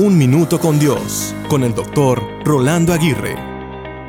[0.00, 3.34] Un Minuto con Dios, con el doctor Rolando Aguirre.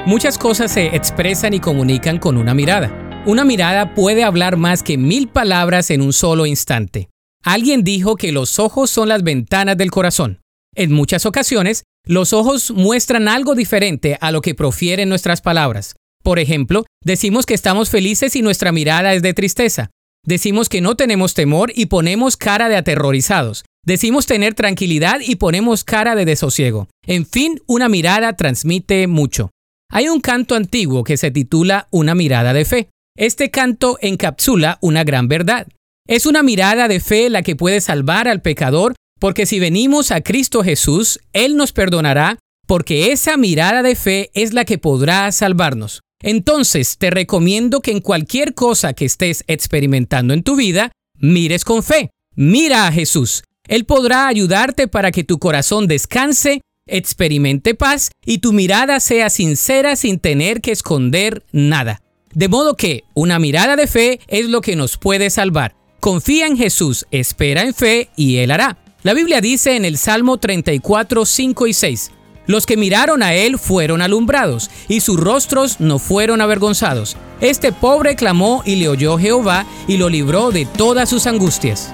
[0.06, 3.24] Muchas cosas se expresan y comunican con una mirada.
[3.26, 7.10] Una mirada puede hablar más que mil palabras en un solo instante.
[7.44, 10.42] Alguien dijo que los ojos son las ventanas del corazón.
[10.76, 15.96] En muchas ocasiones, los ojos muestran algo diferente a lo que profieren nuestras palabras.
[16.22, 19.90] Por ejemplo, decimos que estamos felices y nuestra mirada es de tristeza.
[20.24, 23.64] Decimos que no tenemos temor y ponemos cara de aterrorizados.
[23.86, 26.88] Decimos tener tranquilidad y ponemos cara de desosiego.
[27.06, 29.52] En fin, una mirada transmite mucho.
[29.92, 32.90] Hay un canto antiguo que se titula Una mirada de fe.
[33.18, 35.68] Este canto encapsula una gran verdad.
[36.08, 40.22] Es una mirada de fe la que puede salvar al pecador, porque si venimos a
[40.22, 46.02] Cristo Jesús, Él nos perdonará, porque esa mirada de fe es la que podrá salvarnos.
[46.22, 51.82] Entonces te recomiendo que en cualquier cosa que estés experimentando en tu vida, mires con
[51.82, 52.12] fe.
[52.36, 53.44] Mira a Jesús.
[53.70, 59.96] Él podrá ayudarte para que tu corazón descanse, experimente paz y tu mirada sea sincera
[59.96, 62.02] sin tener que esconder nada.
[62.34, 65.76] De modo que una mirada de fe es lo que nos puede salvar.
[66.00, 68.80] Confía en Jesús, espera en fe y Él hará.
[69.04, 72.12] La Biblia dice en el Salmo 34, 5 y 6,
[72.48, 77.18] Los que miraron a Él fueron alumbrados, y sus rostros no fueron avergonzados.
[77.40, 81.94] Este pobre clamó y le oyó Jehová, y lo libró de todas sus angustias.